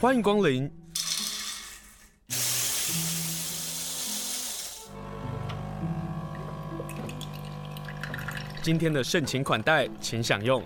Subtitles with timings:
[0.00, 0.70] 欢迎光临。
[8.62, 10.62] 今天的盛情款待，请享用。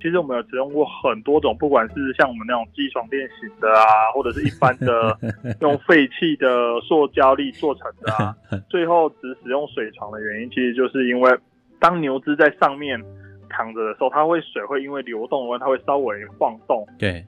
[0.00, 5.16] 其实我们有使用过很多种，不管是像我们那种机床变形的啊， 或者是一般的
[5.62, 8.34] 用废弃的塑胶粒做成的啊，
[8.68, 11.38] 最后只使用水床的原因，其实就是因为
[11.78, 13.00] 当牛只在上面
[13.52, 17.24] 躺着的时候，它会水会因为流动的话，它会稍微晃动，对，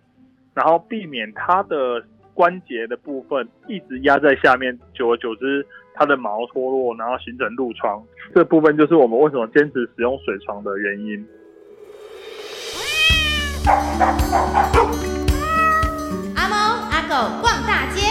[0.54, 8.02] 然后避免它的关节的部分一直压在下面，久而久之它的毛脱落，然后形成褥疮，
[8.34, 11.24] 这部分就是我们为什么坚持使用水床的原因。
[16.34, 16.56] 阿猫
[16.90, 18.03] 阿狗逛大街，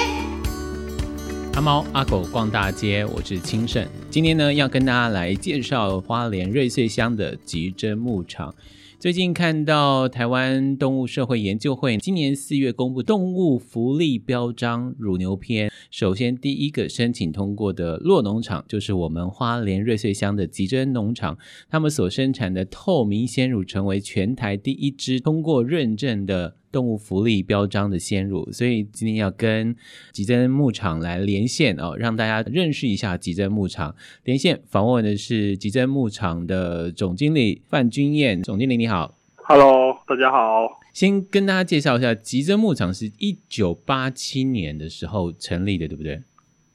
[1.55, 3.87] 阿猫阿狗逛大街，我是清盛。
[4.09, 8.53] 今天呢，要跟大家来介绍花莲瑞穗乡的吉珍牧场。
[8.97, 21.37] 最近看到台湾动物社会研究会今年四月公布动物福利标章乳牛篇，首先第一个申请通过的洛农场就是我们花莲瑞穗乡的吉珍农场，
[21.69, 26.55] 他们所生产的透明鲜乳成为全台第一支通过认证的。
[26.73, 29.75] 动物福利标章的鲜乳，所以今天要跟
[30.11, 33.95] 吉珍牧场来连线哦，让大家认识一下吉珍牧场。
[34.23, 40.81] 连线访问的是吉珍牧场的总经理范君燕，总经理你好，Hello，大家好。
[40.91, 46.23] 先跟大家介绍一下，吉珍牧场是一九八七年的时候成立的，对不对？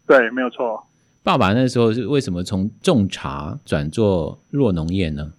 [0.07, 0.87] 对，没有错。
[1.25, 5.33] 爸爸那时候是为什么从种茶转做弱农业呢？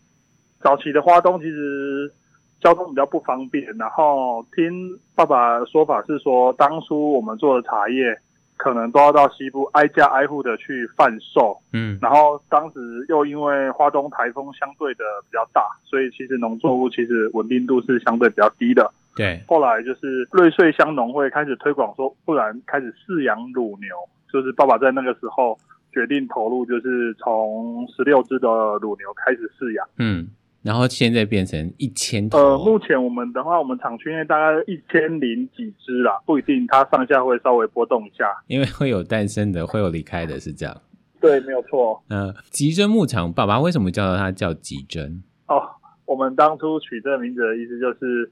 [0.62, 2.14] 早期的花东其实。
[2.60, 8.18] 交通比较不方便，然后听爸爸的说法是说，当初我们做的茶叶
[8.58, 18.92] 可能都要到西部挨家挨户的去贩售，嗯，然后当时又因为花东台风相对的比较大，所以其实农作物其实稳定度是相对比较低的。
[19.16, 23.88] 对，后来就是瑞穗乡农会开始推广说，不然开始饲养乳牛，
[24.32, 25.58] 就是爸爸在那个时候
[25.94, 28.48] 决定投入，就是从十六只的
[28.82, 30.28] 乳牛开始饲养，嗯。
[30.62, 32.38] 然后现在变成一千头。
[32.38, 38.26] 呃，目前我们的话，我们厂区内大概一千零几只啦，不一定，它上下会稍微波动一下。
[38.48, 40.82] 因为会有诞生的，会有离开的，是这样。
[41.22, 42.04] 对，没有错。
[42.10, 45.24] 嗯、呃，吉珍牧场，爸爸为什么叫它叫吉珍？
[45.48, 45.62] 哦，
[46.06, 48.32] 我们当初取这个名字的意思就是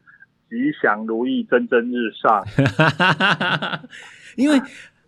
[0.50, 2.44] 吉祥如意，蒸蒸日上。
[4.36, 4.62] 因为。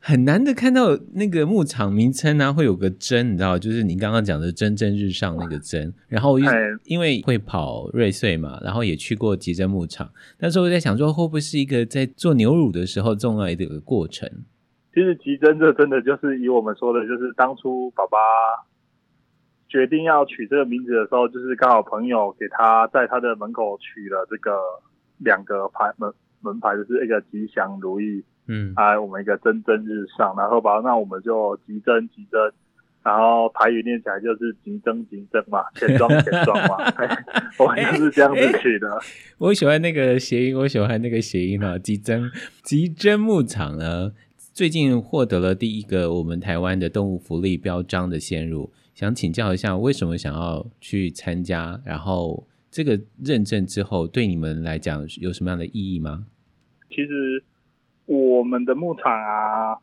[0.10, 5.94] 很难的看到那个牧场名称呢、啊，会有个珍，你知道，就是你刚刚讲的蒸蒸日上那个珍。
[6.08, 6.40] 然后
[6.86, 10.10] 因为会跑瑞穗嘛，然后也去过吉珍牧场。
[10.40, 14.28] 那时候我在想说，会不会是一个在做牛乳的时候重要的一个过程？
[14.96, 18.18] 其实吉珍这真的就是以我们说的，就是当初爸爸
[19.68, 24.58] 决定要取这个名字的时候，就是刚好朋友给他在他的门口取了这个
[25.20, 28.24] 两个牌门门牌，就是一个吉祥如意。
[28.52, 32.52] 嗯，哎，我们一个蒸蒸日上，然后吧那我们就急增急增，
[33.04, 36.78] 然后台语念起来就是急增急增嘛，钱庄钱庄嘛
[37.60, 39.00] 我们就是这样子取的。
[39.38, 42.30] 我喜欢那个谐音，我喜欢那个谐音啊，吉珍
[42.64, 44.14] 吉珍牧场呢，
[44.52, 51.80] 最近获得了第一个我们台湾的动物福利标章的先入，想请教一下，为什么想要去参加？
[51.86, 56.26] 然后这个认证之后，对你们来讲有什么样的意义吗？
[56.90, 57.44] 其实。
[58.10, 59.78] 我们的牧场啊，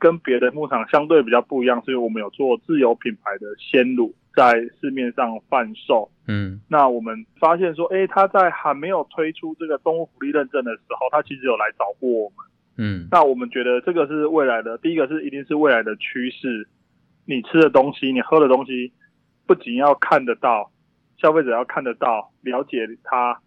[0.00, 6.10] 跟别的牧场相对比较不一样，所以我们有做自有品牌的鲜乳在市面上贩售。
[6.26, 12.36] 嗯，那我们发现说，诶，他在还没有推出这个动物福利认证的时候，他其实有来找过我们。
[12.78, 16.68] 嗯，那我们觉得这个是未来的，第一个是一定是未来的趋势。
[17.26, 18.92] 你吃的东西，你喝的东西，
[19.46, 20.72] 不仅要看得到，
[21.16, 23.40] 消费者要看得到，了解他，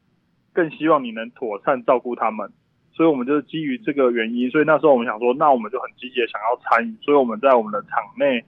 [0.54, 2.54] 更希望你能妥善照顾他们。
[3.00, 6.94] 所以，我们就是基于这个原因，所以那时候我们想说，那我们就很积极的想要参与。
[7.02, 8.44] 所以我们在我们的场内，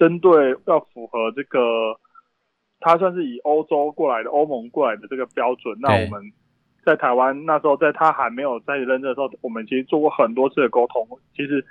[0.00, 1.94] 针对要符合这个，
[2.80, 5.78] 它算是以欧洲过来的、欧盟过来的这个标准。
[5.80, 6.20] 那我们
[6.84, 11.06] 在台湾那时候，在他还没有在认证的时候，我们其实做过很多次的沟通。
[11.36, 11.64] 其实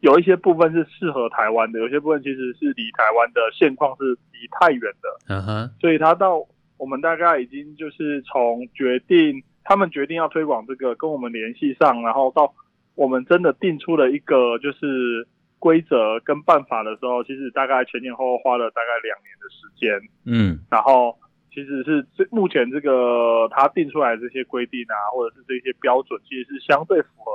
[0.00, 5.08] 有一些部分是适合台湾的，有些部分其实是离台湾的现况是离太远的。
[5.28, 5.70] 嗯哼。
[5.80, 6.44] 所以他到
[6.76, 9.44] 我们大概已经就是从决定。
[9.68, 12.54] 他们决定要推广这个，跟我们联系上，然后到
[12.94, 15.28] 我们真的定出了一个就是
[15.58, 20.00] 规则跟办法的时候，其实大概前前后后花了大概两年的时间。
[20.24, 21.14] 嗯，然后
[21.52, 27.30] 其实是这目前这个他定出来的这些规定啊，或者是这些标准，其实是相对符合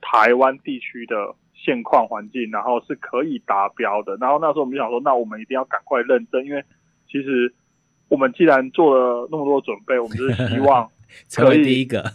[0.00, 4.16] 台湾地区的现况环境，然后是可以达标的。
[4.16, 6.64] 然后那时候我们就想说，那我们一定要赶快认证，因为
[7.06, 7.52] 其实
[8.08, 10.88] 我们既然做了那么多准备，我们就是希望。
[11.28, 12.14] 成为第一个，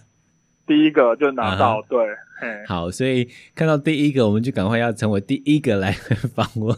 [0.67, 1.87] 第一个就拿到，uh.
[1.87, 2.07] 对，
[2.67, 5.91] 好，所以看到第一个，我们就赶快要成为第一个来
[6.33, 6.75] 访问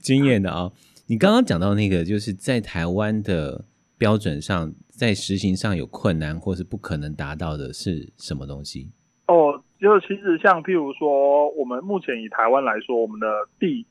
[0.00, 0.72] 经验的啊、哦。
[1.06, 3.64] 你刚刚讲到那个，就是在台湾的
[3.96, 8.90] 标准上，在实行上有困难或是不可能达到的是什么东西？
[9.26, 13.26] 哦，就其实像譬如说，我们目前以台湾来说，我们的
[13.58, 13.86] 地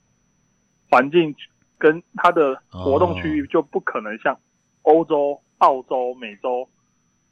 [0.89, 1.35] 环境
[1.77, 4.37] 跟它的活动区域就不可能像
[4.83, 6.67] 欧洲、澳洲、美洲。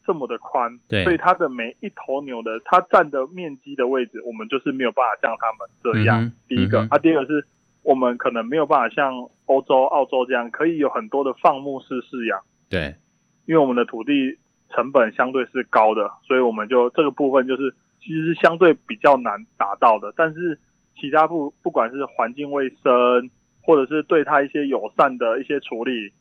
[0.06, 6.24] 这么的宽，对，所以它的每一头牛的它占的面积的位置，我们就是没有办法像他们这样。
[6.24, 7.46] 嗯、第一个、嗯，啊，第二个是
[7.84, 9.14] 我们可能没有办法像
[9.46, 12.42] 欧洲、澳洲这样，可以有很多的放牧式饲养。
[12.70, 12.96] 对，
[13.46, 14.38] 因为我们的土地
[14.70, 20.12] 成本相对是高的，所以我们就这个部分就是其实是相对比较难达到的。
[20.18, 20.58] 但是
[21.00, 23.30] 其他不不管是环境卫生，
[23.62, 26.12] 或者是对它一些友善的一些处理，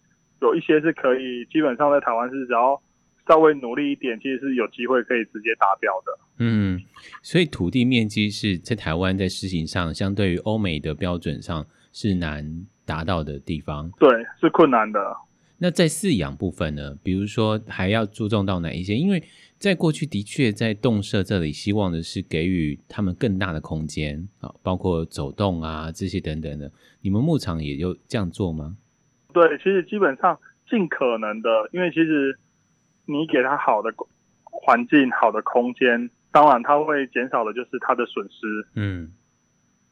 [0.42, 2.78] 有一些是可以基本上在台湾是只要。
[3.30, 6.18] 稍微努力一点，其实是有机会可以直接达标的。
[6.38, 6.80] 嗯，
[7.22, 13.88] 所以土地面积是在台湾在实行上，相对于欧美的标准上是难达到的地方。
[14.00, 14.10] 对，
[14.40, 15.16] 是困难的。
[15.58, 16.96] 那在饲养部分呢？
[17.04, 18.96] 比如说还要注重到哪一些？
[18.96, 19.22] 因为
[19.58, 26.72] 在过去的确在动舍这里，希望的是给予他们更大的空间啊，包括走动啊这些等等的。
[27.02, 28.76] 你们牧场也就这样做吗？
[29.32, 30.36] 对，其实基本上
[30.68, 32.36] 尽可能的，因为其实。
[33.10, 33.92] 你给他好的
[34.44, 38.46] 环境、好的空间，当然他会减少的就是他的损失。
[38.74, 39.12] 嗯，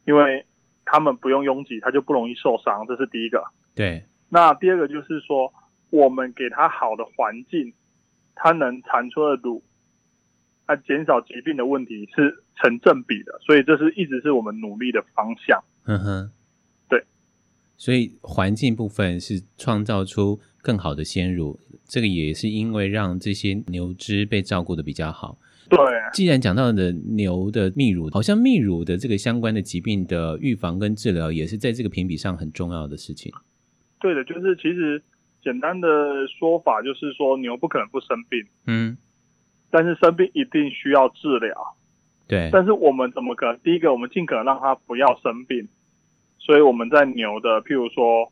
[0.07, 0.47] 因为
[0.85, 3.45] 他们不用拥挤，他就不容易受伤，这是第一个。
[3.75, 4.05] 对。
[4.31, 5.53] 那第二个就是说，
[5.91, 7.73] 我们给他好的环境，
[8.35, 9.63] 他能产出的乳，
[10.67, 15.65] 他减少疾病的问题是成正比的，所以这是一直是我们努力的方向。
[15.87, 16.31] 嗯哼，
[16.89, 17.03] 对。
[17.79, 21.59] 所以环境部分是创造出更好的鲜乳。
[21.87, 25.39] 这个也是因为让这些牛只被照顾的比较好。
[25.71, 25.79] 对，
[26.13, 33.33] 既然讲到的牛的泌乳，好像泌乳的这个相关的疾病的预防跟治疗，也是在这个评比上很重要的事情。
[33.99, 35.03] 对的，就是其实
[35.43, 35.89] 简单的
[36.39, 38.99] 说法就是说，牛不可能不生病，嗯，
[39.71, 41.77] 但是生病一定需要治疗。
[42.27, 43.59] 对，但是我们怎么可能？
[43.61, 45.69] 第一个，我们尽可能让它不要生病，
[46.39, 48.31] 所以我们在牛的，譬如说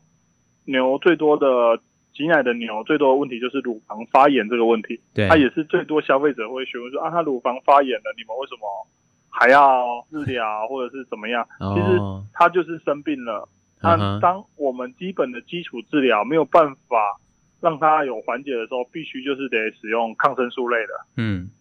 [0.65, 1.81] 牛最多的。
[2.17, 8.87] 挤奶的牛最多的问题就是乳房发炎这个问题，对，它也是最多消费者会询问说啊，它乳房发炎了，你们为什么
[9.29, 11.47] 还要治疗或者是怎么样？
[11.59, 11.99] 哦、其实
[12.33, 13.47] 它就是生病了。
[13.79, 17.19] 那、嗯、当我们基本的基础治疗没有办法
[17.61, 21.05] 让它有缓解的时候，必须就是得使用抗生素类的。
[21.17, 21.51] 嗯，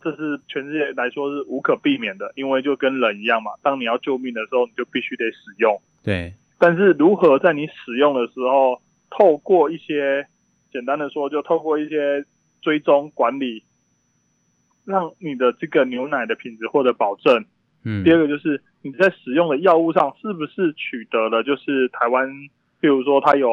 [0.00, 5.80] 这是全世界来说是无可避免的，因为就跟人一样嘛，当你要救命的时候，你就必须得使用。
[6.04, 10.26] 对，但是如何在你使用的时候，透过一些
[10.72, 12.24] 简单的说，就透过一些
[12.62, 13.64] 追踪管理，
[14.84, 17.44] 让你的这个牛奶的品质获得保证。
[17.84, 22.28] 嗯，第二个就是你在使用的药物上是不是取得了就是台湾，
[22.80, 23.48] 譬如说它有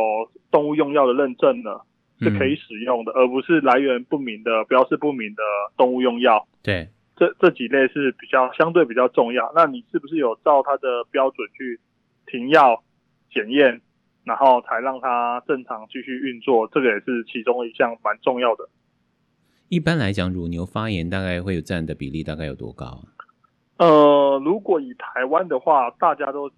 [0.52, 1.86] 动物用药的认证了，
[2.20, 5.42] 是可以使用的，而不是来源不明的、标示不明的
[5.78, 6.46] 动物用药。
[6.62, 9.52] 对，这这几类是比较相对比较重要。
[9.56, 11.80] 那你是不是有照它的标准去
[12.26, 12.84] 停药
[13.32, 13.82] 检验？
[14.28, 18.68] 然后才让它正常继续运作，这个也是其中一项蛮重要的。
[19.70, 23.04] 一般来讲，乳牛发炎大概会有占的比例大概有多高啊？
[23.78, 26.52] 呃，如果以台湾的话，大家都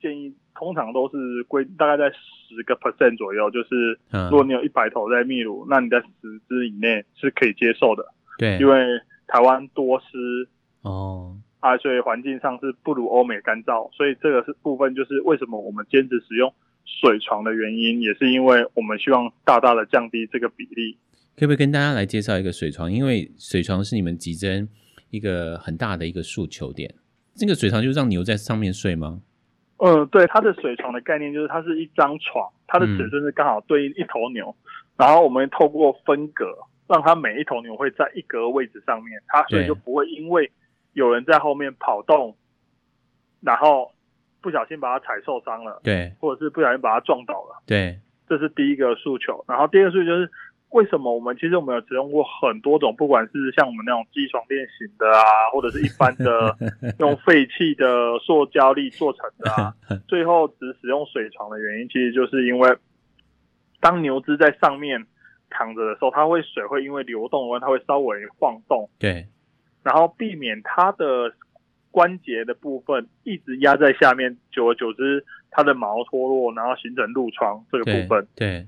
[0.00, 3.98] 建议通常都是归大概在十个 percent 左右，就是
[4.30, 8.04] 如果你有一百头在泌乳，嗯，那你在十只以内是可以接受的。
[8.38, 8.84] 对，因为
[9.26, 10.48] 台湾多湿
[10.82, 16.52] 哦，啊，所以环境上是不如欧美干燥，所以这个是部分就是为什么我们坚持使用。
[16.86, 20.96] 水床的原因也是因为我们希望大大的降低这个比例。
[21.36, 22.90] 可不可以跟大家来介绍一个水床？
[22.90, 24.66] 因为水床是你们集珍
[25.10, 26.94] 一个很大的一个诉求点。
[27.34, 29.20] 这个水床就是让牛在上面睡吗？
[29.78, 34.64] 嗯，对，它的水床的概念就是它是一张床，它的尺寸是刚好对应一头牛，嗯，
[34.96, 36.46] 然后我们透过分隔，
[36.88, 40.50] 让它每一头牛会在一格位置上面，它所以就不会因为
[40.94, 42.36] 有人在后面跑动，
[43.40, 43.92] 然后。
[44.40, 49.44] 不小心把它踩受伤了，对，或者是不小心把它撞倒了，对，这是第一个诉求。
[49.48, 50.30] 然后第二个诉求就是，
[50.70, 56.56] 为什么我们其实我们有使用过很多种，不管是像我们那种机床垫型的啊， 或者是一般的
[57.00, 59.74] 用废弃的塑胶粒做成的啊，
[60.06, 62.76] 最后只使用水床的原因，其实就是因为
[63.80, 65.06] 当牛只在上面
[65.50, 69.26] 躺着的时候，它会水会因为流动的话，它会稍微晃动，对，
[69.82, 71.32] 然后避免它的。
[71.96, 78.28] 关节的部分一直压在下面，久而久之，它的毛脱落，然后形成褥疮这个部分。
[78.34, 78.66] 对，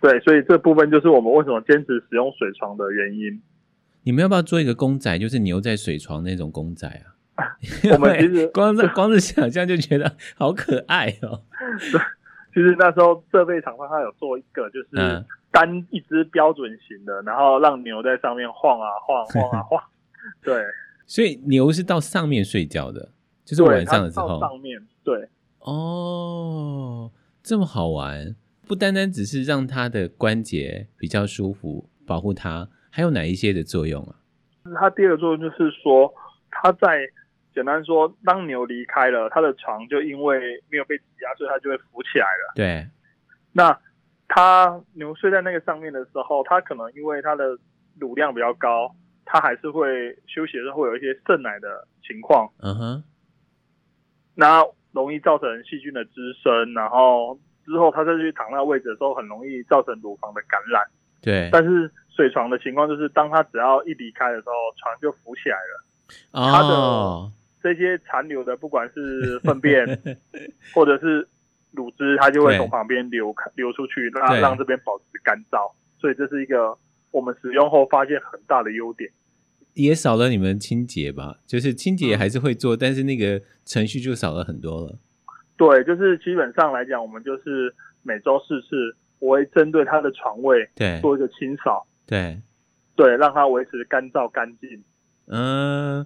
[0.00, 3.42] 对，对，所以这部分就是我们为什么坚持使用水床的原因。
[4.04, 7.12] 你们要不要做一个公仔，就是牛在水床那种公仔啊？
[7.92, 11.42] 我们其实 光是光是想象就觉得好可爱哦。
[11.92, 12.00] 对，
[12.54, 14.88] 其实那时候设备厂商他有做一个，就是
[15.50, 19.78] 单一只标准型的，然后让牛在上面晃啊晃，晃啊晃。
[20.42, 20.54] 对，
[21.06, 23.10] 所以牛是到上面睡觉的，
[23.44, 24.40] 就是晚上的时候。
[24.40, 25.28] 上面对。
[25.60, 27.10] 哦，
[27.42, 28.34] 这么好玩，
[28.66, 34.16] 不单单只是让它的关节比较舒服，保护它，还有哪一些的作用啊？
[34.80, 36.12] 它第二个作用就是说，
[36.50, 37.10] 它在。
[37.54, 42.52] 简单说，当牛离开了，它的床就因为没有被挤压，所以它就会浮起来了。
[42.56, 42.84] 对。
[43.52, 43.78] 那
[44.26, 47.56] 它牛睡在那个上面的时候，它可能因为它的
[48.00, 48.92] 乳量比较高，
[49.24, 52.50] 它还是会休息的时候会有一些渗奶的情况。
[52.58, 53.04] 嗯哼。
[54.34, 60.82] 那容易造成细菌的滋生，然后之后它再去躺那个位置的时候，很容易造成乳房的感染。
[61.22, 61.48] 对。
[61.52, 65.84] 但是水床的情况就是，当它只要一离开的时候，床就浮起来了。
[66.32, 66.50] 哦。
[66.52, 69.86] 它的这些残留的，不管是粪便
[70.74, 71.26] 或者是
[71.70, 75.72] 乳汁，它就会从旁边流流出去，让让这边保持干燥。
[75.98, 76.76] 所以这是一个
[77.14, 79.08] 我们使用后发现很大的优点。
[79.74, 81.38] 也少了你们清洁吧？
[81.46, 84.98] 就是清洁还是会做，嗯，但是那个程序就少了很多了。
[85.56, 91.86] 对，就是基本上来讲，我们就是每周四次，我会针对它的床位对做一个清扫。
[92.06, 92.40] 对
[92.96, 94.82] 对，让它维持干燥干净。
[95.26, 96.04] 嗯。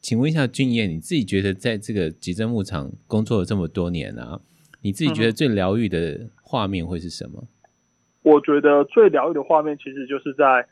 [0.00, 4.40] 请问一下俊彦，你自己觉得在这个集珍牧场工作了这么多年啊，
[4.80, 7.46] 你自己觉得最疗愈的画面会是什么？
[8.22, 10.66] 我觉得最疗愈的画面其实就是在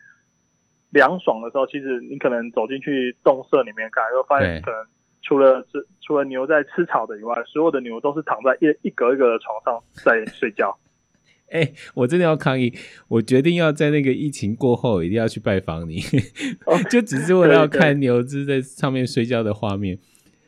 [0.90, 4.84] 凉爽的时候，其实你可能走进去洞舍里面看，就发现可能
[5.22, 10.76] 除了这除了牛在吃草的以外，所有的牛都是躺在一一格一格的床上在睡觉。
[11.50, 12.72] 哎、欸，我真的要抗议！
[13.08, 15.98] 我决定要在那个疫情过后，一定要去拜访你，
[16.88, 19.98] 就只是为了要看牛只在上面睡觉的画面。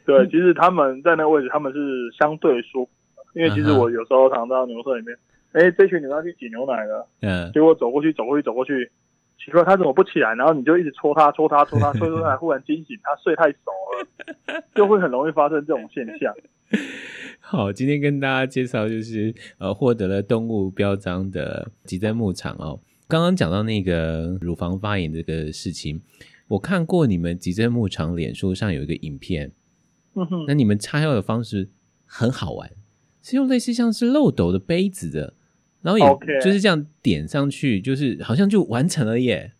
[0.06, 1.78] 对，对，其实他们在那个位置，他们是
[2.16, 5.16] 相对舒服的，因为其实我有时候躺到牛舍里面，
[5.52, 8.90] 哎、欸，这群牛要去挤牛奶了，嗯，结果走过去，走过去，走过去，
[9.38, 10.34] 奇怪，他怎么不起来？
[10.34, 13.58] 然后你就一直戳他，戳他，戳他，戳戳他，忽然惊醒，他睡太熟
[13.92, 16.34] 了，就会很容易发生这种现象。
[17.40, 22.80] 好，今天跟大家介绍就是呃获得了动物标章的吉珍牧场哦。
[23.06, 26.00] 刚刚讲到那个乳房发炎这个事情，
[26.48, 29.52] 我看过你们吉珍牧场脸书上有一个影片，
[30.14, 31.68] 嗯哼，那你们擦药的方式
[32.06, 32.70] 很好玩，
[33.20, 35.34] 是用类似像是漏斗的杯子的，
[35.82, 39.52] 然后也就是这样点上去，就是好像就完成了耶。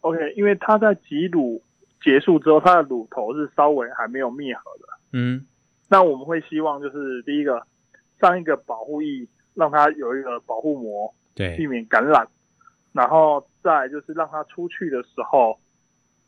[0.00, 1.62] OK，因为它在挤乳
[2.02, 5.46] 结束之后，它的乳头是稍微还没有密合的，嗯。
[5.88, 7.64] 那我们会希望就是第一个
[8.20, 12.26] 上一个保护翼，让它有一个保护膜，对，避免感染。
[12.92, 15.56] 然后再就是让它出去的时候，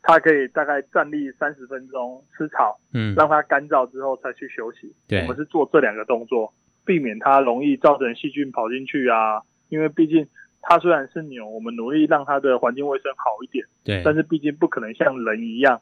[0.01, 4.93] 它可以大概站立三十分钟吃草，嗯，让它干燥之后再去休息。
[5.07, 6.53] 对，我们是做这两个动作，
[6.89, 9.43] 避免它容易造成细菌跑进去啊。
[9.69, 10.25] 因为毕竟
[10.59, 15.79] 它虽然是牛，我们努力让它的环境卫生好一点，对，但是毕竟不可能像人一样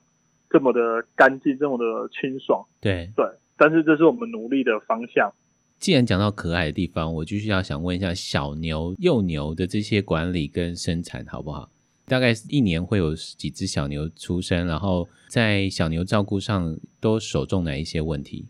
[0.50, 2.66] 这么的干净，这么的清爽。
[2.82, 3.26] 对对。
[3.56, 5.32] 但是这是我们努力的方向。
[5.80, 11.70] 既然讲到可爱的地方，我继续要想问一下小牛、幼牛的这些管理跟生产好不好？
[12.08, 18.46] 大概一年会有几只小牛出生，然后在小牛照顾上都首重哪一些问题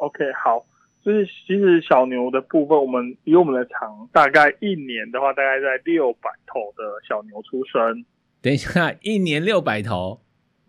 [0.00, 0.64] ？OK，好，
[1.08, 8.04] 就是其实小牛的部分，我们以我们的场，大概一年的话，大概在六百头的小牛出生。
[8.42, 10.20] 等一下，一年六百头？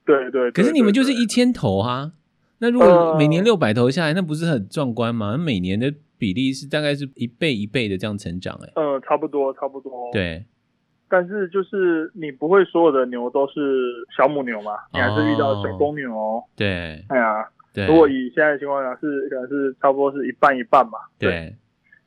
[0.06, 0.50] 对对。
[0.52, 2.14] 可是你们就是一千头啊。
[2.60, 5.38] 那如果每年六百头下来，呃，那不是很壮观吗？
[5.38, 10.10] 每年的比例是大概是一倍一倍的这样成长，欸，哎，呃，差不多，差不多。
[10.14, 10.46] 对，
[11.10, 13.52] 但是就是你不会所有的牛都是
[14.16, 16.10] 小母牛嘛，你还是遇到小公牛。
[16.16, 16.44] 哦。
[16.56, 17.46] 对，哎呀，
[17.86, 17.88] 对。
[17.88, 21.00] 如果以现在的情况下是可能是差不多是一半一半嘛。
[21.18, 21.56] 对，对。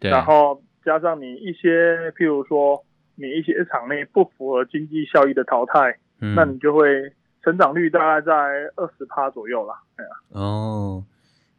[0.01, 0.11] 对。
[0.11, 7.13] 然后加上你一些，譬如说你一些场内不符合经济效益的淘汰，嗯，那你就会。
[7.45, 8.33] 成长率大概在
[8.77, 10.11] 二十趴左右啦，对啊。
[10.29, 11.05] 哦，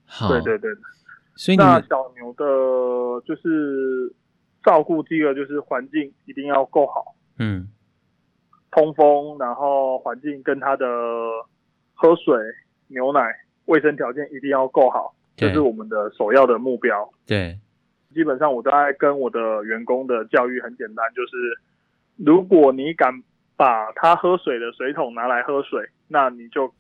[0.06, 0.72] 好，对对对。
[1.36, 2.46] 所以那小牛的，
[3.26, 4.10] 就是
[4.64, 7.68] 照顾第一个就是环境一定要够好，嗯，
[8.72, 10.86] 通风，然后环境跟它的
[11.94, 12.34] 喝水、
[12.88, 13.20] 牛奶、
[13.66, 17.10] 卫生条件一定要够好，这是我们的首要的目标。
[17.26, 17.58] 对，
[18.14, 21.60] 基本上我都在跟我的员工的教育很简单，就是
[22.18, 23.24] 如果你敢。
[23.56, 26.74] 把他喝水的水桶拿来喝水，那你就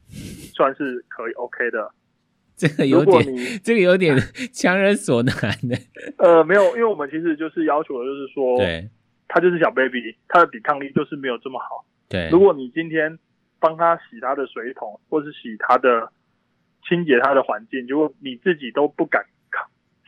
[0.55, 1.91] 算是可以 OK 的。
[2.57, 3.23] 这个有点，
[3.63, 4.17] 这个有点
[4.51, 5.77] 强人所难的。
[6.17, 8.89] 呃，没有，因为我们其实就是要求的就是说，对，
[9.27, 11.85] 他就是小 baby，他的抵抗力就是没有这么好。
[12.09, 13.17] 对，如果你今天
[13.59, 16.11] 帮他洗他的水桶，或是洗他的
[16.87, 19.25] 清洁它的环境，如果你自己都不敢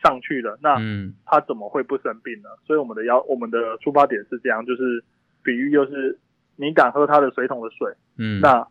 [0.02, 0.76] 上去了，那
[1.24, 2.48] 它怎么会不生病呢？
[2.50, 5.04] 嗯、所以我们的要我们的出发点是这样，就是
[5.42, 6.18] 比喻就是
[6.56, 8.66] 你敢喝它的水桶的水，嗯，那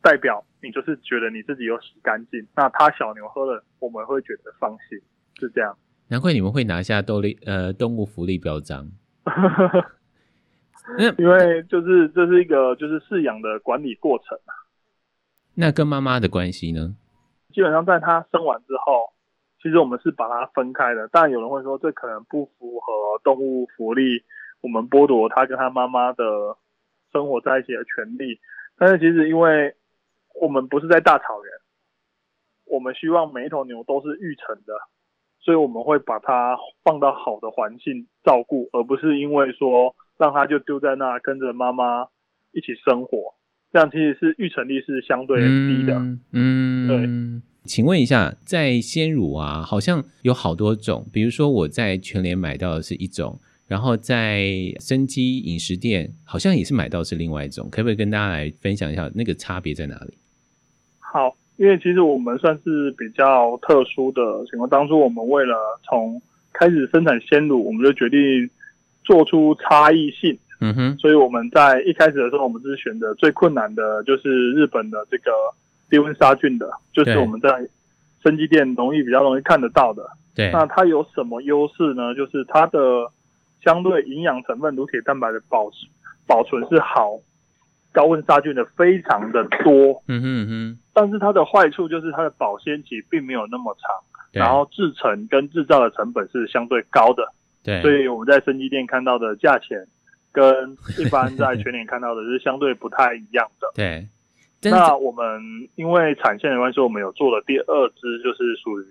[0.00, 4.98] 代表你就是觉得你自己有洗干净，那它小牛喝了，我们会觉得放心，
[5.38, 5.76] 是这样。
[6.08, 8.90] 难怪你们会拿下动力呃动物福利标章，
[11.18, 14.38] 因为就是这是一个就是饲养的管理过程。
[15.54, 16.96] 那跟妈妈的关系呢？
[17.54, 19.12] 基本上在它生完之后，
[19.62, 21.08] 其实我们是把它分开的。
[21.12, 22.92] 但有人会说这可能不符合
[23.22, 24.24] 动物福利，
[24.60, 26.24] 我们剥夺它跟它妈妈的
[27.12, 28.40] 生活在一起的权利。
[28.76, 29.76] 但是其实因为
[30.34, 31.52] 我们不是在大草原，
[32.66, 34.74] 我们希望每一头牛都是育成的。
[35.40, 42.08] 所以我们会把它放到好的环境照顾，而不是因为说让它就丢在那跟着妈妈
[42.50, 43.34] 一起生活，
[43.74, 45.94] 这样其实是预成率是相对低的。
[45.96, 47.42] 嗯，嗯对。
[47.64, 54.46] 请问一下，在鲜乳啊，好像有好多种，比如说我在全联买到的是一种，然后在
[54.78, 60.16] 生机饮食店好像也是买到是另外一种，可不可以跟大家来分享一下那个差别在哪里？
[61.00, 61.36] 好。
[61.56, 65.54] 因为其实我们算是比较特殊的情况，当初我们为了
[65.84, 66.20] 从
[66.52, 68.50] 开始生产鲜乳，我们就决定
[69.04, 70.36] 做出差异性。
[70.60, 75.30] 嗯哼，所以我们在一开始的时候，我们是选的最困难的，就是日本的这个
[75.90, 77.48] 低温杀菌的，就是我们在
[78.22, 80.06] 生机店容易比较容易看得到的。
[80.34, 82.14] 对，那它有什么优势呢？
[82.14, 82.78] 就是它的
[83.62, 85.86] 相对营养成分，乳铁蛋白的保持
[86.26, 87.18] 保存是好。
[87.92, 93.88] 高温杀菌的非常的多，嗯哼嗯哼，但是它的坏处就是它的保鲜期并没有那么长，
[94.32, 97.22] 然后制成跟制造的成本是相对高的，
[97.62, 99.86] 对，所以我们在生机店看到的价钱
[100.34, 104.06] 跟一般在全年看到的是相对不太一样的， 对。
[104.70, 105.40] 那我们
[105.76, 108.84] 因为产线的关系，我们有做了第二支，就是属于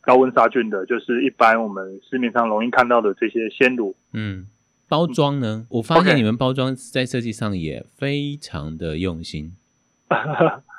[0.00, 4.46] 高温杀菌的，就是一般我们市面上容易看到的这些鲜乳，嗯。
[4.88, 5.66] 包装呢？
[5.70, 9.56] 我发现你们包装在设计上也非常的用心。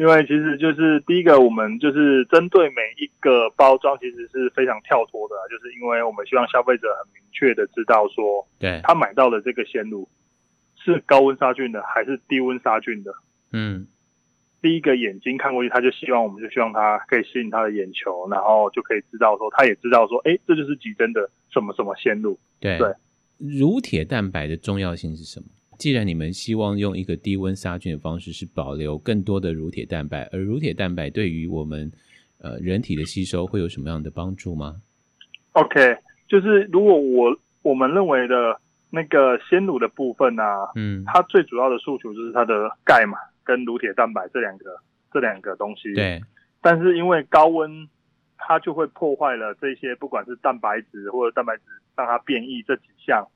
[0.00, 10.08] 因为其实就是第一个，我们就是针对每一个包装，其实是非常跳脱的，就是因为我们希望消费者很明确的知道说，对，他买到的这个鲜乳
[10.82, 13.12] 是高温杀菌的还是低温杀菌的。
[13.52, 13.86] 嗯，
[14.62, 22.38] 第一个眼睛看过去，他就希望我们就希望他可以吸引他的眼球，然后就可以知道说，他也知道说，哎，这就是极真的什么什么鲜乳。
[22.58, 22.90] 对对。
[23.36, 25.46] 乳铁蛋白的重要性是什么？
[25.80, 31.90] 既然你们希望用一个低温杀菌的方式，是保留更多的乳铁蛋白，而乳铁蛋白对于我们
[32.38, 34.82] 呃人体的吸收会有什么样的帮助吗
[35.52, 35.96] ？OK，
[36.28, 44.64] 就是如果我我们认为的那个鲜乳的部分呢、啊，嗯，它最主要的诉求就是它的钙嘛，跟乳铁蛋白这两个
[45.10, 45.94] 这两个东西。
[45.94, 46.20] 对，
[46.60, 47.88] 但是因为高温，
[48.36, 51.62] 它就会破坏了这些，不管是蛋白质或者蛋白质。
[51.96, 53.28] 让它变异这几项，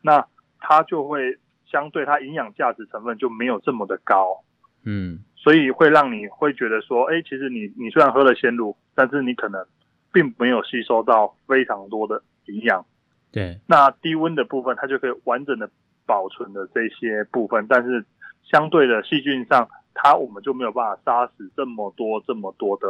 [0.00, 0.24] 那
[0.60, 1.36] 它就会
[1.72, 4.44] 相对它营养价值成分就没有这么的高，
[4.84, 9.66] 嗯，所以会让你会觉得说，哎，其实你你虽然喝了鲜乳，但是你可能
[10.12, 12.84] 并没有吸收到非常多的营养，
[13.32, 13.58] 对。
[13.66, 15.70] 那低温的部分，它就可以完整的
[16.04, 18.04] 保存的这些部分，但是
[18.42, 22.86] 相对的细菌上，它我们就没有办法杀死这么多这么多的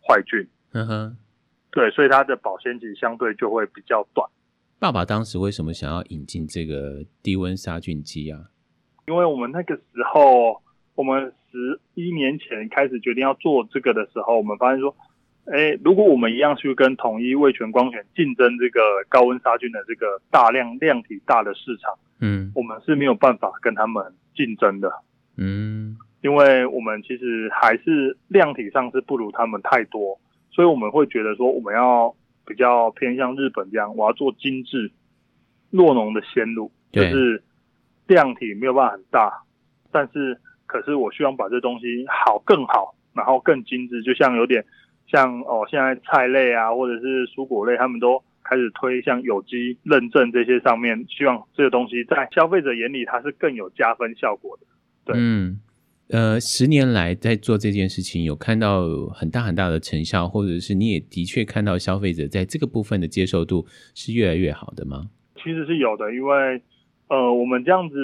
[0.00, 1.16] 坏菌，嗯哼，
[1.70, 4.26] 对，所以它的保鲜期相对就会比较短。
[4.80, 8.38] 爸爸当时为什么想要引进这个低温杀菌机啊？
[9.08, 9.82] 因为我们那个时
[10.14, 10.62] 候，
[10.94, 14.94] 我们十一年前开始决定要做这个的时候，我们发现说，
[15.46, 24.92] 哎，如果我们一样去跟统一、味全、光泉竞争这个高温杀菌的这个大量量体大的市场，嗯，我们是没有办法跟他们竞争的，
[25.36, 30.20] 嗯，因为我们其实还是量体上是不如他们太多，
[30.52, 32.14] 所以我们会觉得说，我们要。
[32.48, 34.90] 比较偏向日本这样，我要做精致
[35.70, 37.42] 酪农的鲜乳，就是
[38.06, 39.42] 量体没有办法很大，
[39.92, 44.64] 但是可是我希望把这东西好更好，然后更精致，就像有点
[45.06, 54.66] 像哦，现在菜类啊或者是蔬果类，他们都开始推像有机认证这些上面，希望这个东西在消费者眼里它是更有加分效果的，
[55.04, 55.16] 对。
[55.18, 55.60] 嗯
[56.10, 65.10] 呃，十年来在做这件事情，有看到很大很大的成效，或者是你也的确看到消费者在这个部分的接受度是越来越好的吗？
[65.36, 66.62] 其实是有的，因为
[67.08, 67.96] 呃，我们这样子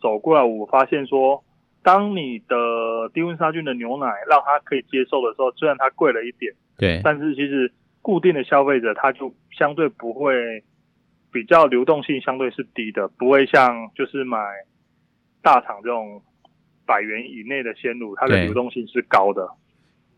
[0.00, 1.42] 走过来，我发现说，
[1.82, 10.62] 当你的低温杀菌的牛奶让它可以接受的时候，虽然它贵了一点，对，但是其实固定的消费者他就相对不会
[11.32, 14.38] 比较流动性相对是低的，不会像就是买。
[15.40, 16.20] 大厂这种
[16.88, 19.46] 百元以内的鲜乳，它的流动性是高的。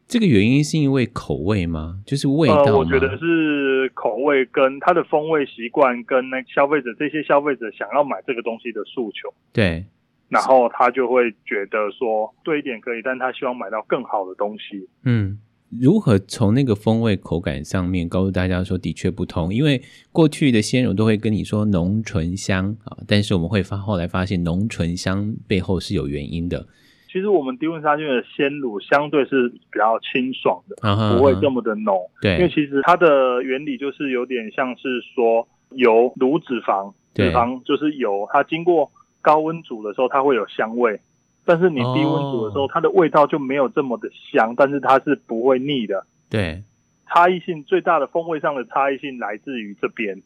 [0.06, 2.00] 这个原因是因为口味吗？
[2.06, 9.34] 就是味道我觉得是口味跟它的风味习惯，跟那消费者这些消费者想要买这个东西的诉求。
[9.52, 9.84] 对，
[10.28, 14.88] 然后他就会觉得说，对一点可以，但他希望买到更好的东西。
[15.04, 15.38] 嗯。
[15.78, 19.54] 如何从那个风味口感上面告诉大家说的确不同？
[19.54, 19.80] 因为
[20.10, 26.66] 过去的鲜乳都会跟你说浓醇香啊，但是我们会发后来发现浓醇香背后是有原因的。
[27.06, 30.76] 其实我们低温杀菌的鲜乳相对是比较清爽的，
[31.16, 31.98] 不会这么的浓。
[32.20, 41.00] 对，因为其实它的原理就是有点像是说油乳脂肪，脂肪就是油，它经过高温煮的时候，它会有香味。
[41.44, 46.06] 但是你低温煮的时候，哦、它的味道就没有这么的香，但是它是不会腻的。
[46.28, 46.62] 对，
[47.06, 50.22] 差异性最大的风味上的差异性来自于这边，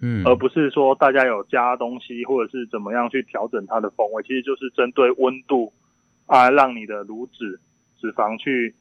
[0.00, 5.72] 嗯，而不是说大家有加东西或者是怎么样去调整它的风味，其实就是针对温度
[6.26, 7.58] 啊，让你的炉子
[8.00, 8.74] 脂肪去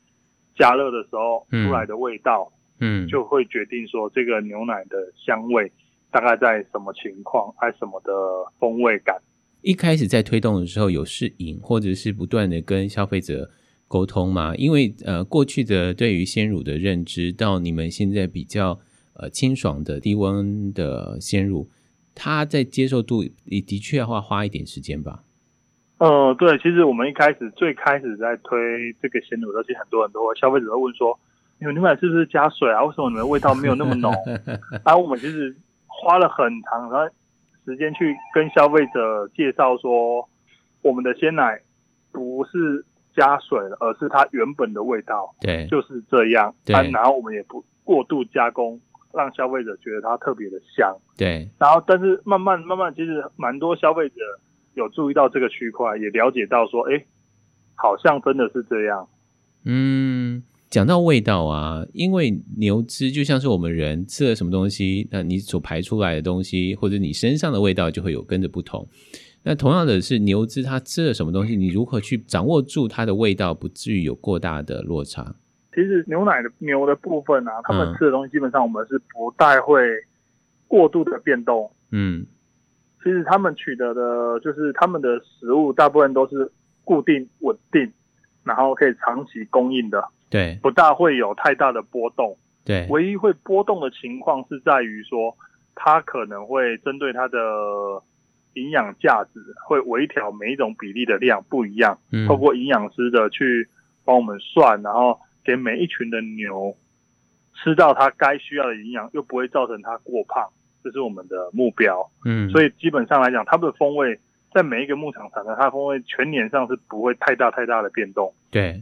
[0.55, 5.71] 加热的时候出来的味道，嗯，就会决定说这个牛奶的香味
[6.11, 8.11] 大概在什么情况，还什么的
[8.59, 9.17] 风味感。
[9.61, 13.51] 一开始在推动的时候有试饮，或者是不断的跟消费者
[13.87, 14.55] 沟通吗？
[14.55, 18.79] 因为呃，过去的对于鲜乳的认知，到你们现在比较
[19.13, 21.69] 呃清爽的低温的鲜乳，
[22.15, 25.23] 它在接受度也的确要花花一点时间吧？
[25.97, 28.57] 呃，对，其实我们一开始最开始在推
[29.01, 31.19] 这个鲜乳的时候，其实很多很多消费者会问说
[31.59, 32.81] ：“你们牛奶是不是加水啊？
[32.85, 34.13] 为什么你们的味道没有那么浓？”
[34.85, 35.53] 然 后我们其实
[35.87, 37.13] 花了很长，然后。
[37.69, 40.27] 时间去跟消费者介绍说，
[40.81, 41.61] 我们的鲜奶
[42.11, 42.83] 不是
[43.15, 46.55] 加水了，而是它原本的味道，对，就是这样。
[46.65, 48.81] 对，然后我们也不过度加工，
[49.13, 50.97] 让消费者觉得它特别的香。
[51.15, 54.15] 对，然后但是慢慢慢慢，其实蛮多消费者
[54.73, 57.05] 有注意到这个区块，也了解到说，哎，
[57.75, 59.07] 好像真的是这样。
[59.63, 60.41] 嗯。
[60.69, 68.87] 讲到味道啊，因为牛脂就像是我们人吃了什么东西，那你所排出来的东西，或者你身上的味道就会有跟着不同。
[69.41, 75.33] 那同样的是牛脂，它吃了什么东西，你如何去掌握住它的味道，不至于有过大的落差？
[75.73, 79.81] 其实牛奶的牛的部分啊，他们吃的东西基本上我们是不太会
[80.67, 81.71] 过度的变动。
[81.91, 82.27] 嗯，
[83.03, 86.51] 其实他们取得的就是他们的食物大部分都是
[86.83, 87.91] 固定稳定，
[88.43, 90.03] 然后可以长期供应的。
[90.29, 92.37] 对，不大会有太大的波动。
[92.65, 95.35] 对，唯一会波动的情况是在于说，
[95.73, 97.39] 它可能会针对它的
[98.53, 101.97] 营养价值，会微调每一种比例的量不一样。
[102.11, 103.67] 嗯，透过营养师的去
[104.05, 106.75] 帮我们算，然后给每一群的牛
[107.55, 110.47] 吃到它该需要的营养，又不会造成它过胖，
[110.83, 112.07] 这是我们的目标。
[112.23, 114.19] 嗯，所以基本上来讲，它们的风味
[114.53, 118.31] 在每一个牧场产生，它的风味全年上是不会太大太大的变动。
[118.51, 118.79] 对。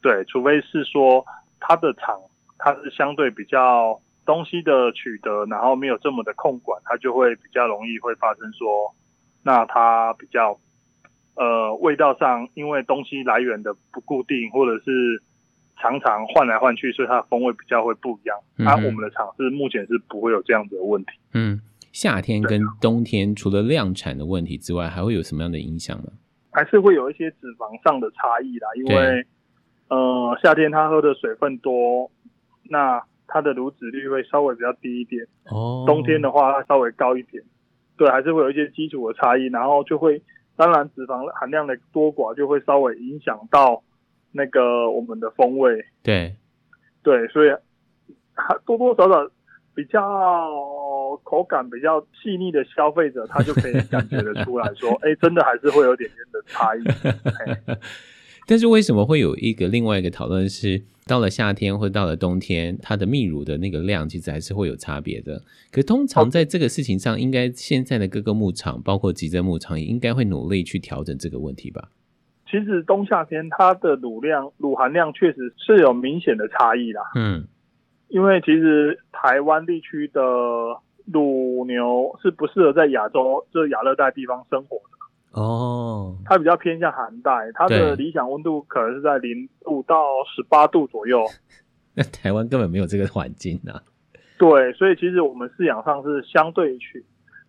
[0.00, 1.24] 对，除非是说
[1.60, 2.20] 它的厂
[2.58, 8.94] 它是相对比较东西的取得，然后没有这么的控管，它就会比较容易会发生说，
[9.42, 10.58] 那它比较
[11.34, 15.22] 呃味道上，因为东西来源的不固定，或者是
[15.80, 18.36] 常常换来换去，所以它的风味比较会不一样。
[18.56, 21.12] 那、嗯啊、我们的厂是目前是不会有这样子的问题。
[21.32, 21.60] 嗯，
[21.92, 26.12] 夏天跟冬天除了量产的问题之外，还会有什么样的影响呢？
[26.50, 29.26] 还是会有一些脂肪上的差异啦，因为。
[29.88, 32.10] 呃，夏天它喝的水分多，
[32.64, 35.26] 那它的乳脂率会稍微比较低一点。
[35.50, 37.42] 哦，冬天的话它稍微高一点。
[37.96, 40.22] 对，还是会有一些基础的差异，然后就会，
[40.56, 43.82] 当然脂肪含量的多寡就会稍微影响到
[44.30, 45.84] 那个我们的风味。
[46.02, 46.36] 对，
[47.02, 47.48] 对，所以
[48.64, 49.28] 多多少少
[49.74, 50.48] 比较
[51.24, 56.84] 口感比较细腻的消费者，他就可以感觉得出来说， 哎，真的还是会有点点的差异。
[58.48, 65.42] 但是为什么会有一个另外一个讨论是，到了夏天或到了冬天，它的泌乳的那个量其实还是会有差别的。
[65.70, 71.90] 可通常在这个事情上，应该现在的各个牧场，包括集珍牧场，也应该会努力去调整这个问题吧？
[72.50, 77.02] 其实冬夏天它的乳量、乳含量确实是有明显的差异啦。
[77.16, 77.46] 嗯，
[78.08, 80.22] 因为其实台湾地区的
[81.04, 84.97] 乳牛是不适合在亚洲就是亚热带地方生活的。
[85.38, 91.24] 哦，它比较偏向寒带，它的理想温度可能是在零度到十八度左右。
[91.94, 93.80] 那 台湾根本没有这个环境啊。
[94.38, 97.04] 对，所以其实我们饲养上是相对去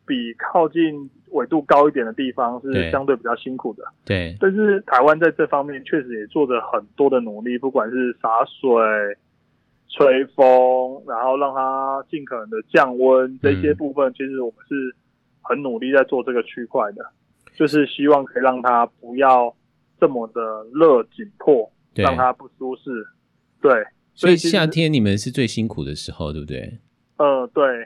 [0.05, 3.83] 比靠近纬度高一点的地方是相对比较辛苦的。
[4.05, 9.17] 对，但是台湾在这方面确实也做着很多的努力，不管是洒水、
[9.87, 14.95] 吹风，然后让它尽可能的降温，这些部分其实我们是
[15.41, 17.05] 很努力在做这个区块的。
[17.55, 19.55] 就是希望可以让它不要
[19.99, 20.41] 这么的
[20.73, 23.05] 热紧迫，让它不舒适。
[23.61, 26.79] 对，所以夏天你们是最辛苦的时候，对不对？
[27.17, 27.85] 呃，对，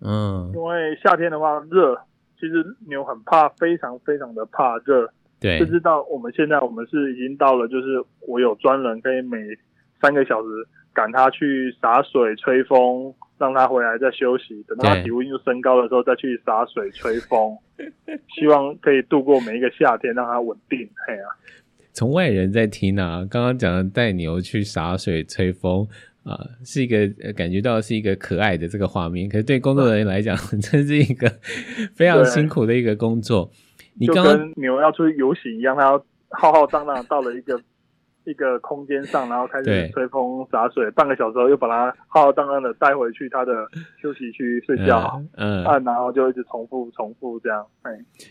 [0.00, 1.96] 嗯因，为夏天的话热，
[2.38, 5.12] 其实牛很怕，非常非常的怕热。
[5.40, 9.38] 对就，知道我们现在我们是已经到了，就是我有专人可以每
[10.00, 10.48] 三个小时
[10.94, 14.62] 赶它去洒水、吹风，让它回来再休息。
[14.68, 17.56] 等到它体温又升高的时候，再去洒水、吹风，
[18.34, 20.78] 希望可以度过每一个夏天，让它稳定。
[21.06, 21.26] 嘿啊，
[21.92, 25.86] 从外人在听啊，刚刚讲的带牛去洒水、吹风
[26.24, 29.28] 啊、呃，是一个、呃、感觉到是一个可爱的这个画面。
[29.28, 31.28] 可是对工作人员来讲， 这是一个
[31.94, 33.50] 非常辛苦的一个工作。
[33.98, 37.60] 你刚牛要出去游行一样，它要浩浩荡荡到了一个
[38.24, 43.52] 一个空间上，然后开始吹风洒水，半个小时后又把它浩浩荡荡的带回去它的
[44.00, 47.90] 休息区睡觉，嗯，嗯，然后就一直重复重复这样，哎，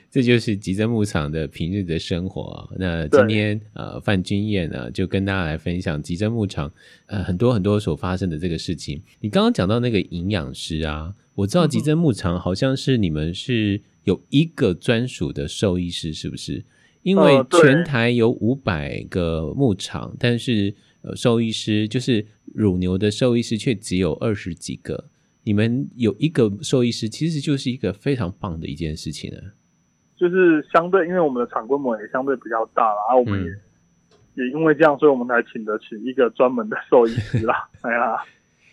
[0.10, 2.67] 这就是吉珍牧场的平日的生活啊。
[2.77, 6.71] 那今天呃范君燕呢就跟大家来分享吉珍牧场
[7.08, 9.01] 呃很多很多所发生的这个事情。
[9.19, 13.82] 你刚刚讲到那个营养师啊，我知道吉珍牧场好像是你们是。
[14.04, 16.65] 有一个专属的兽医师，是不是？
[17.03, 25.05] 因为全台有五百个牧场，呃、但是呃，兽医师就是乳牛的兽医师却只有二十几个。
[25.43, 29.37] 你们有一个兽医师，其实就是一个非常棒的一件事情呢。
[30.15, 33.59] 就是相对，因为我们的场规模也相对比较大了，然后我们也、嗯、
[34.35, 37.67] 也因为这样，所以我们才请得起一个专门的兽医师啦。
[37.81, 38.23] 哎呀，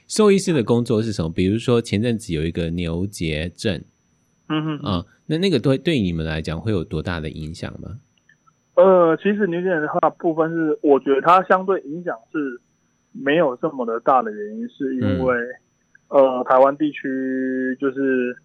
[0.07, 1.31] 兽医师的工作是什么？
[1.31, 3.83] 比如说前阵子有一个牛结症。
[4.51, 7.99] 嗯哼啊、嗯，那那个对对你们来讲会有多大的影响吗？
[8.79, 12.61] 呃，其实牛结的话部分是，我觉得它相对影响是
[13.11, 15.35] 没有这么的大的原因，是因为、
[16.11, 18.37] 嗯、呃，台湾地区就是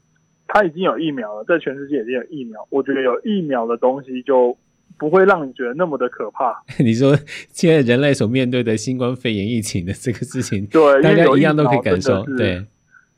[0.47, 4.57] 它已经有疫苗了，在全世界已经有疫苗，我觉得有疫苗的东西就
[4.97, 6.63] 不会让你觉得那么的可怕。
[6.83, 7.15] 你说
[7.51, 12.65] 现在人类所面对的新冠肺炎疫情的这个事情，对，大家一样都可以感受，对。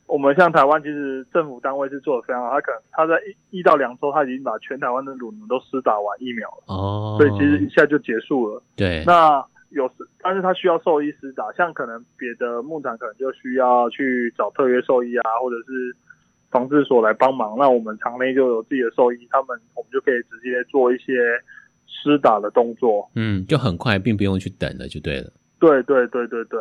[0.07, 3.15] 我们像台湾，其实政府单位是做的非常好，他可能他在
[3.49, 8.61] 一一到两周，他已经把全台湾的乳牛都施打完疫苗了，哦，所以其实一下就结束了。
[8.75, 15.97] 对，那有时，但是他需要兽医施打，像可能别的牧场可能就需要去找特约兽医啊，或者是
[16.51, 17.57] 防治所来帮忙。
[17.57, 21.13] 那我们场内就有自己的兽医，他们我们就可以直接做一些
[21.87, 23.09] 施打的动作。
[23.15, 25.31] 嗯，就很快，并不用去等了，就对了。
[25.59, 26.59] 对对对对对，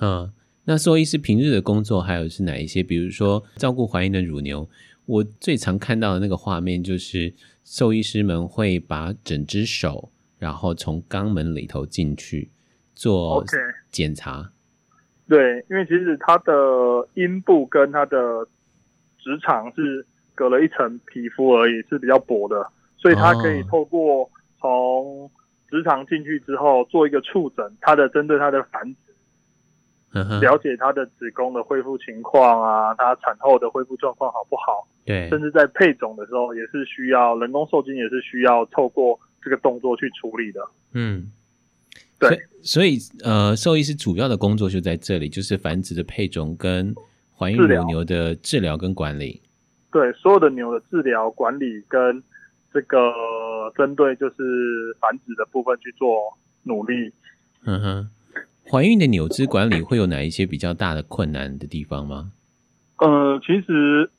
[0.00, 0.32] 嗯。
[0.68, 2.82] 那兽医师平日的工作还有是哪一些？
[2.82, 4.68] 比如说照顾怀孕的乳牛，
[5.04, 7.32] 我最常看到的那个画面就是
[7.64, 12.50] 兽医师们会把整只手，然后从肛门里头进去
[12.96, 13.44] 做
[13.92, 14.40] 检查。
[14.42, 14.48] Okay.
[15.28, 18.18] 对，因为其实它的阴部跟它的
[19.18, 24.28] 直肠是隔了一层皮肤而已，是比较薄的，所以它可以透过
[24.60, 25.30] 从
[25.70, 28.96] 直肠进去之后做一个触诊，它的针对它的繁殖。
[30.12, 34.88] 了解他的子宫的恢复情况啊，他产后的恢复状况好不好？
[35.04, 40.60] 对，甚至在配种的时候也是需要人工受精，也是需要透过这个动作去处理的。
[40.94, 41.30] 嗯，
[42.18, 42.30] 对，
[42.62, 46.94] 所以，所以呃，兽医师主要的工作就在这里，就是繁殖的配种跟
[47.36, 49.42] 怀孕母牛的治疗跟管理。
[49.92, 52.22] 对，所有的牛的治疗管理跟
[52.72, 53.12] 这个
[53.76, 57.12] 针对就是繁殖的部分去做努力。
[57.64, 58.10] 嗯哼。
[58.68, 62.32] 怀孕的牛只管理会有哪一些比较大的困难的地方吗？
[62.98, 64.10] 呃，其实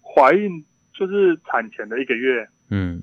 [0.00, 3.02] 怀孕就是产前的一个月，嗯，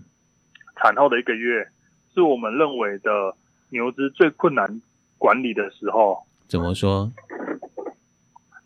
[0.78, 1.68] 产后的一个月，
[2.14, 3.36] 是我们认为的
[3.70, 4.82] 牛只最困难
[5.18, 6.24] 管理的时候。
[6.48, 7.12] 怎么说？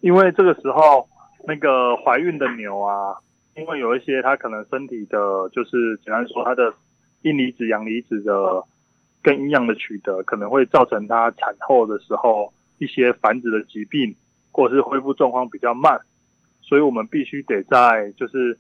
[0.02, 1.10] 因为这个时候，
[1.48, 3.18] 那个怀孕的牛啊，
[3.56, 6.72] 因为有一些它可能身体的，就是简单说，它的
[7.24, 8.64] 阴离子、阳离子的。
[9.26, 14.16] 跟营养的取得可能会造成它产后的时候一些繁殖的疾病，
[14.52, 16.00] 或者是恢复状况比较慢，
[16.62, 18.56] 所以我们必须得在就是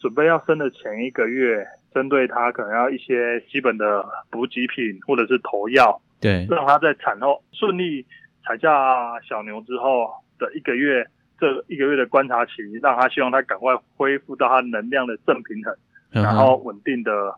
[0.00, 8.04] 准备要生的前一个月，针对它可能要一些基本的补给品或者是投药，对，让它在产后顺利
[8.44, 11.06] 产下小牛之后的一个月，
[11.38, 15.72] 这一个月的观察期，让它希望它赶快恢复到它能量的正平衡，
[16.10, 17.36] 然后稳定的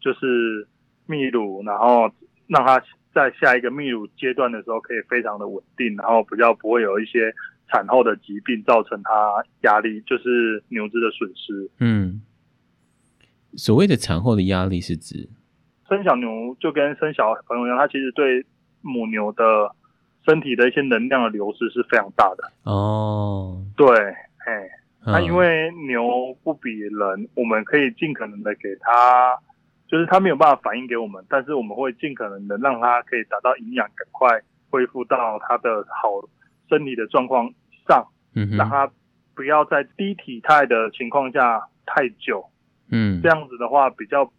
[0.00, 0.66] 就是。
[1.10, 2.08] 泌乳，然后
[2.46, 2.80] 让它
[3.12, 7.34] 在下一个泌乳阶段的时候可以非常的稳定，然后比较不会有一些
[7.68, 11.68] 产后的疾病造成它压力，就是牛只的损失。
[11.80, 12.22] 嗯，
[13.54, 15.28] 所谓的产后的压力是指
[15.88, 18.46] 生小牛就跟生小朋友一样，它其实对
[18.80, 19.74] 母牛的
[20.24, 22.52] 身体的一些能量的流失是非常大的。
[22.62, 23.88] 哦，对，
[24.46, 24.68] 哎，
[25.04, 29.36] 那、嗯、因为牛不比人，我们可以尽可能的给它，
[29.90, 36.08] 就是它没有办法反映给我们，但是我们会尽可能的让它可以达到营养，赶快恢复到它的好
[36.68, 37.52] 身体的状况
[37.88, 38.88] 上，嗯，让它
[39.34, 42.44] 不要在低体态的情况下太久，
[42.90, 44.30] 嗯，这样子的话比较，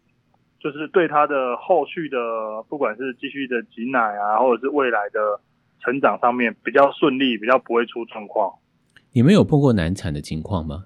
[0.58, 2.16] 就是对它的后续的
[2.68, 5.38] 不管是继续的挤奶啊，或者是未来的
[5.80, 8.54] 成长上面比较顺利，比较不会出状况。
[9.12, 10.84] 你们有碰过难产的情况吗？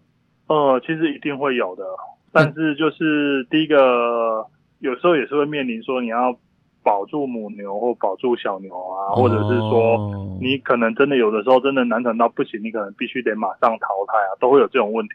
[0.49, 1.85] 呃，其实一定会有的，
[2.33, 4.47] 但是就是第一个，
[4.79, 6.37] 有时候也是会面临说你要
[6.83, 15.15] 保住母牛或保住小牛啊，或者是说你可能真的有的时候真的难产到不行，你可能必须得马上淘汰啊，都会有这种问题。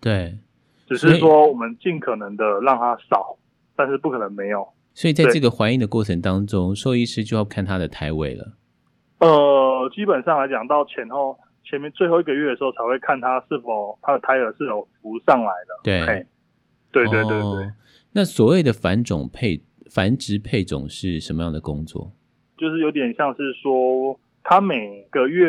[0.00, 0.38] 对，
[0.86, 3.36] 只是说我们尽可能的让它少，
[3.76, 4.66] 但是不可能没有。
[4.94, 8.52] 所以在这个怀孕的过程当中，兽医师就要看它的胎位了。
[9.18, 11.36] 呃，基本上来讲，到前后。
[11.62, 15.78] 前面最后一个月的时候才会看它是否它的胎儿是否浮上来的。
[15.84, 16.26] 对，
[16.90, 17.72] 对对对对，哦。
[18.12, 22.12] 那所谓的繁种配繁殖配种是什么样的工作？
[22.56, 25.48] 就是有点像是说，它每个月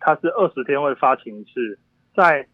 [0.00, 1.78] 它是二十天会发情一次，
[2.14, 2.46] 在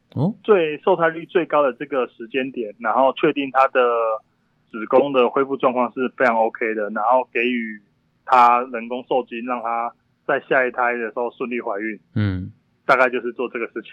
[0.42, 3.80] 最受胎率最高的这个时间点，然后确定它的
[4.70, 7.80] 子宫的恢复状况是非常 OK 的，然后给予
[8.24, 9.92] 它人工受精，让它
[10.26, 11.98] 在下一胎的时候顺利怀孕。
[12.14, 12.52] 嗯。
[12.86, 13.90] 大概就是做这个事情。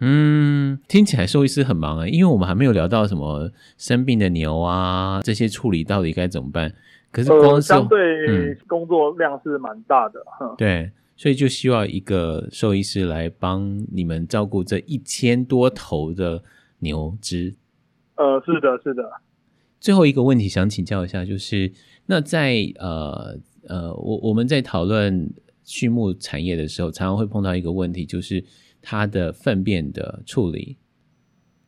[0.00, 6.74] 嗯，听起来兽医师很忙啊，因为我们还没有聊到什么生病的牛啊，这些处理到底该怎么办？
[7.10, 10.20] 可是光是、呃、相对工作量是蛮大的。
[10.40, 16.42] 嗯、对，所以就需要一个兽医师来帮你们照顾这一千多头的
[16.80, 17.54] 牛只。
[18.16, 19.02] 呃，是的，是的。
[19.78, 21.72] 最后一个问题想请教一下，就是
[22.06, 25.32] 那在呃呃，我我们在讨论。
[25.66, 28.44] 畜牧产业的时候，常常会碰到一个问题，就是
[28.84, 30.76] 它的粪便的处理。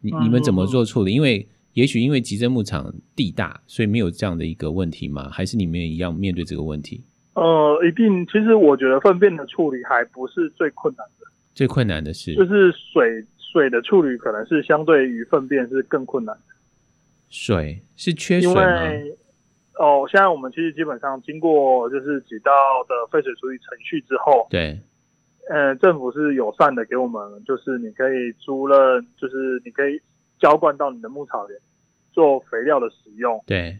[0.00, 1.12] 你你们怎么做处理？
[1.12, 5.30] 因为也许因为集珍牧场地大，所以没有这样的一个问题吗？
[5.30, 7.02] 还是你们也一样面对这个问题？
[7.34, 8.24] 呃，一定。
[8.26, 11.26] 其实我觉得粪便的处理还不是最困难的。
[11.54, 16.54] 最困难的是，就是水水的处理可能是相对于粪便是更困难的。
[17.28, 18.62] 水是缺水吗？
[19.78, 22.52] 哦，现在我们其实基本上经过就是几道
[22.88, 24.80] 的废水处理程序之后，对，
[25.48, 30.00] 呃，政府是友善的给我们，就是你可以租了，就是你可以
[30.38, 31.58] 浇灌到你的牧草园
[32.12, 33.78] 做肥料的使用，对。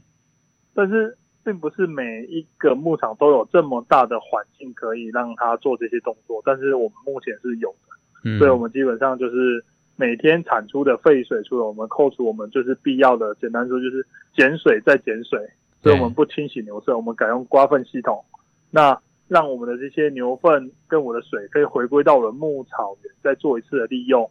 [0.74, 9.64] 但是并不是每一个牧场都有这么大的环境可以让它做这些动作，但是我们目前是有的，嗯，所以我们基本上就是
[9.96, 15.38] 每天产出的废水，除了我们扣除我们就是必要的，简单说就是减水再减水。
[15.82, 18.24] 所以我们不清洗牛舍，我们改用刮粪系统，
[18.72, 24.30] 那让我们的这些牛粪跟我的水可以回归到我的牧草园，再做一次的利用，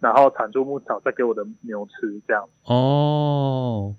[0.00, 3.94] 然后产出牧草再给我的牛吃，这样哦，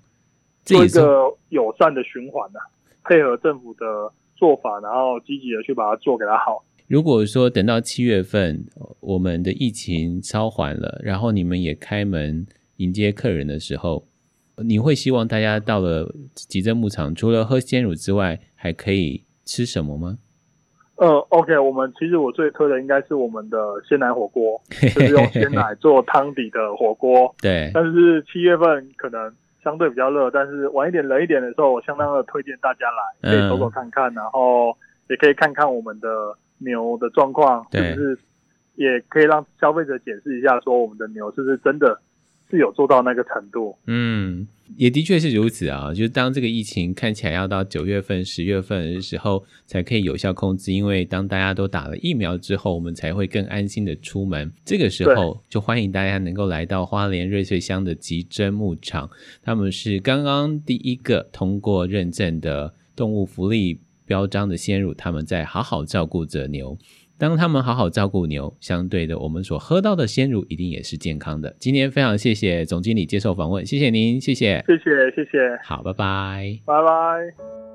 [0.64, 2.60] 做一个友善的循环啊，
[3.04, 6.64] 配合政府的做法，然后积极的去把它做给它好。
[6.86, 8.64] 如果说等到七月份，
[9.00, 12.46] 我们的疫情稍缓了，然后你们也开门
[12.76, 14.06] 迎接客人的时候。
[14.64, 20.18] 你会希望大家到了集珍牧场，除了喝鲜乳之外，还可以吃什么吗？
[20.98, 23.56] 呃，OK，我们其实我最推的应该是我们的
[23.88, 27.32] 鲜奶火锅， 就是用鲜奶做汤底的火锅。
[27.40, 27.70] 对。
[27.72, 29.32] 但是七月份可能
[29.62, 34.76] 相对比较热，但是晚一点冷一点的时候，我相当的推荐大家来，可以走走看看，嗯，然后
[35.08, 36.08] 也可以看看我们的
[36.58, 38.18] 牛的状况，是不是
[38.74, 41.96] 也可以让消费者解释一下，说我们的牛是不是真的。
[42.50, 45.92] 是有做到那个程度，嗯，也的确是如此啊。
[45.92, 54.50] 就是当这个疫情看起来要到九月份、十月份的时候才可以有效控制，因为当大家都打了疫苗之后，我们才会更安心的出门。
[54.64, 59.10] 这个时候就欢迎大家能够来到花莲瑞穗乡的集珍牧场，
[59.42, 66.78] 他们是刚刚第一个通过认证的动物福利标章的鲜乳，他们在好好照顾着牛。
[67.18, 71.54] 当他们好好照顾牛，相对的，我们所喝到的鲜乳一定也是健康的。
[71.58, 75.58] 今天非常谢谢总经理接受访问，谢谢您，谢谢，谢谢，谢谢。
[75.64, 77.67] 好，拜拜，拜拜。